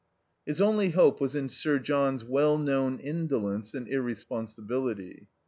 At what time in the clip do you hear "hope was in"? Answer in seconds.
0.89-1.47